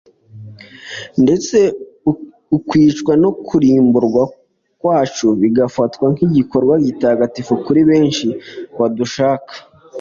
ndetse 1.23 1.57
ukwicwa 2.55 3.13
no 3.23 3.31
kurimburwa 3.45 4.23
kwacu 4.79 5.27
bigafatwa 5.41 6.05
nk’igikorwa 6.13 6.73
gitagatifu 6.85 7.53
kuri 7.65 7.81
benshi 7.89 8.27
batadushaka 8.77 9.53